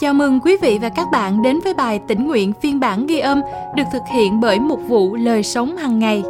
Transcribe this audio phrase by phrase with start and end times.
[0.00, 3.18] Chào mừng quý vị và các bạn đến với bài tĩnh nguyện phiên bản ghi
[3.18, 3.40] âm
[3.76, 6.22] được thực hiện bởi một vụ lời sống hàng ngày.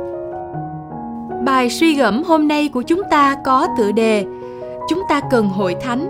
[1.45, 4.25] Bài suy gẫm hôm nay của chúng ta có tựa đề
[4.89, 6.09] Chúng ta cần hội thánh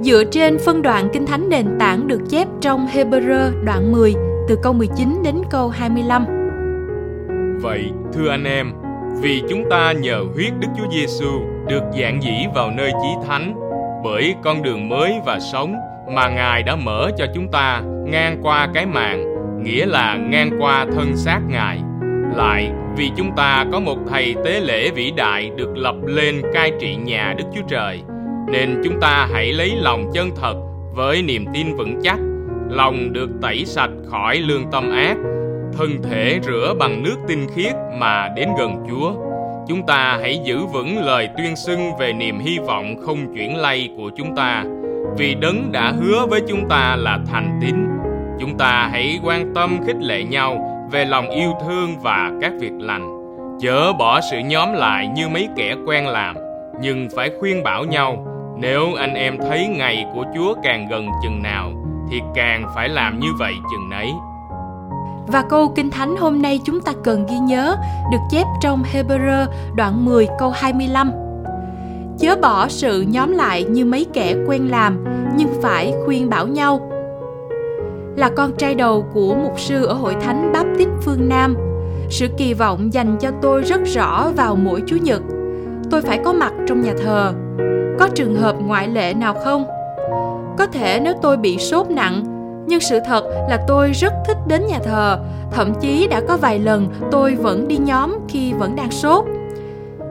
[0.00, 4.14] dựa trên phân đoạn kinh thánh nền tảng được chép trong Hebrew đoạn 10
[4.48, 6.26] từ câu 19 đến câu 25.
[7.62, 8.72] Vậy, thưa anh em,
[9.20, 11.30] vì chúng ta nhờ huyết Đức Chúa Giêsu
[11.68, 13.54] được dạng dĩ vào nơi chí thánh
[14.04, 15.74] bởi con đường mới và sống
[16.10, 20.86] mà Ngài đã mở cho chúng ta ngang qua cái màn, nghĩa là ngang qua
[20.94, 21.78] thân xác Ngài.
[22.36, 26.72] Lại, vì chúng ta có một thầy tế lễ vĩ đại được lập lên cai
[26.80, 28.00] trị nhà Đức Chúa Trời,
[28.48, 30.54] nên chúng ta hãy lấy lòng chân thật
[30.94, 32.18] với niềm tin vững chắc,
[32.70, 35.16] lòng được tẩy sạch khỏi lương tâm ác,
[35.78, 39.12] thân thể rửa bằng nước tinh khiết mà đến gần Chúa.
[39.68, 43.90] Chúng ta hãy giữ vững lời tuyên xưng về niềm hy vọng không chuyển lay
[43.96, 44.64] của chúng ta
[45.16, 47.74] vì đấng đã hứa với chúng ta là thành tín.
[48.40, 50.58] Chúng ta hãy quan tâm khích lệ nhau
[50.90, 53.14] về lòng yêu thương và các việc lành.
[53.60, 56.36] Chớ bỏ sự nhóm lại như mấy kẻ quen làm,
[56.80, 58.26] nhưng phải khuyên bảo nhau,
[58.58, 61.72] nếu anh em thấy ngày của chúa càng gần chừng nào,
[62.10, 64.10] thì càng phải làm như vậy chừng nấy.
[65.26, 67.76] Và câu Kinh Thánh hôm nay chúng ta cần ghi nhớ
[68.12, 71.12] được chép trong Hebrew đoạn 10 câu 25
[72.18, 75.04] chớ bỏ sự nhóm lại như mấy kẻ quen làm,
[75.36, 76.90] nhưng phải khuyên bảo nhau.
[78.16, 81.56] Là con trai đầu của mục sư ở hội thánh Báp-tít phương Nam,
[82.10, 85.22] sự kỳ vọng dành cho tôi rất rõ vào mỗi chủ nhật.
[85.90, 87.32] Tôi phải có mặt trong nhà thờ.
[87.98, 89.66] Có trường hợp ngoại lệ nào không?
[90.58, 92.24] Có thể nếu tôi bị sốt nặng,
[92.66, 95.18] nhưng sự thật là tôi rất thích đến nhà thờ,
[95.52, 99.24] thậm chí đã có vài lần tôi vẫn đi nhóm khi vẫn đang sốt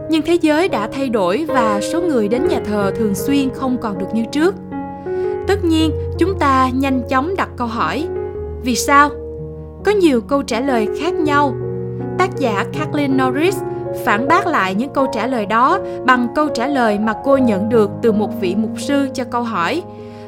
[0.09, 3.77] nhưng thế giới đã thay đổi và số người đến nhà thờ thường xuyên không
[3.81, 4.55] còn được như trước.
[5.47, 8.08] Tất nhiên, chúng ta nhanh chóng đặt câu hỏi,
[8.64, 9.09] vì sao?
[9.86, 11.55] Có nhiều câu trả lời khác nhau.
[12.17, 13.58] Tác giả kathleen norris
[14.05, 17.70] phản bác lại những câu trả lời đó bằng câu trả lời mà cô nhận
[17.70, 19.83] được từ một vị mục sư cho câu hỏi,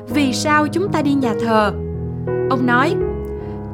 [0.07, 1.71] vì sao chúng ta đi nhà thờ?
[2.49, 2.95] Ông nói,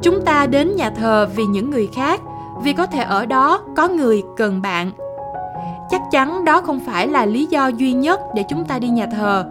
[0.02, 2.20] chúng ta đến nhà thờ vì những người khác,
[2.62, 4.90] vì có thể ở đó có người cần bạn
[5.90, 9.06] chắc chắn đó không phải là lý do duy nhất để chúng ta đi nhà
[9.06, 9.44] thờ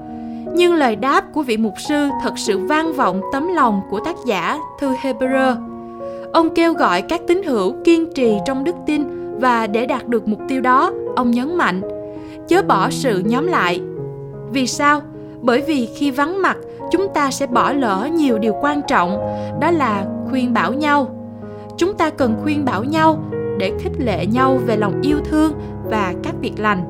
[0.55, 4.15] nhưng lời đáp của vị mục sư thật sự vang vọng tấm lòng của tác
[4.25, 5.55] giả thư Hebrew.
[6.33, 9.03] Ông kêu gọi các tín hữu kiên trì trong đức tin
[9.39, 11.81] và để đạt được mục tiêu đó, ông nhấn mạnh,
[12.47, 13.81] chớ bỏ sự nhóm lại.
[14.51, 15.01] Vì sao?
[15.41, 16.57] Bởi vì khi vắng mặt,
[16.91, 19.17] chúng ta sẽ bỏ lỡ nhiều điều quan trọng,
[19.61, 21.07] đó là khuyên bảo nhau.
[21.77, 23.17] Chúng ta cần khuyên bảo nhau
[23.57, 25.53] để khích lệ nhau về lòng yêu thương
[25.89, 26.83] và các việc lành.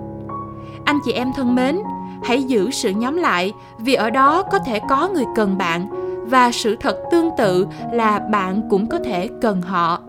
[0.85, 1.79] Anh chị em thân mến,
[2.23, 5.87] hãy giữ sự nhóm lại vì ở đó có thể có người cần bạn
[6.29, 10.01] và sự thật tương tự là bạn cũng có thể cần họ.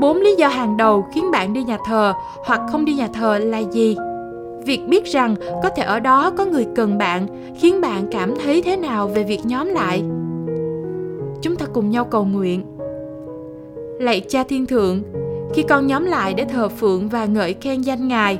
[0.00, 2.12] Bốn lý do hàng đầu khiến bạn đi nhà thờ
[2.46, 3.96] hoặc không đi nhà thờ là gì?
[4.64, 7.26] Việc biết rằng có thể ở đó có người cần bạn
[7.60, 10.02] khiến bạn cảm thấy thế nào về việc nhóm lại?
[11.42, 12.64] Chúng ta cùng nhau cầu nguyện.
[13.98, 15.02] Lạy Cha Thiên Thượng,
[15.54, 18.38] khi con nhóm lại để thờ phượng và ngợi khen danh Ngài,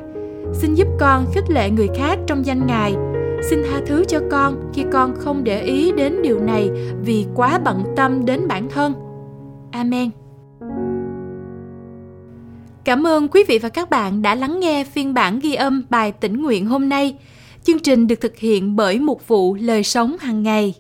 [0.53, 2.95] xin giúp con khích lệ người khác trong danh Ngài.
[3.51, 6.71] Xin tha thứ cho con khi con không để ý đến điều này
[7.03, 8.95] vì quá bận tâm đến bản thân.
[9.73, 10.11] Amen.
[12.85, 16.13] Cảm ơn quý vị và các bạn đã lắng nghe phiên bản ghi âm bài
[16.13, 17.17] tĩnh nguyện hôm nay.
[17.65, 20.75] Chương trình được thực hiện bởi một vụ lời sống hàng ngày.